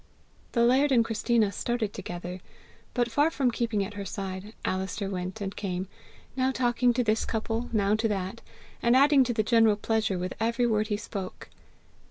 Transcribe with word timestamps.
The 0.53 0.63
laird 0.63 0.91
and 0.91 1.05
Christina 1.05 1.51
started 1.51 1.93
together, 1.93 2.39
but, 2.95 3.11
far 3.11 3.29
from 3.29 3.51
keeping 3.51 3.85
at 3.85 3.93
her 3.93 4.03
side, 4.03 4.53
Alister 4.65 5.11
went 5.11 5.41
and 5.41 5.55
came, 5.55 5.87
now 6.35 6.49
talking 6.49 6.91
to 6.95 7.03
this 7.03 7.23
couple, 7.23 7.69
now 7.71 7.93
to 7.93 8.07
that, 8.07 8.41
and 8.81 8.95
adding 8.95 9.23
to 9.25 9.31
the 9.31 9.43
general 9.43 9.75
pleasure 9.75 10.17
with 10.17 10.33
every 10.39 10.65
word 10.65 10.87
he 10.87 10.97
spoke. 10.97 11.49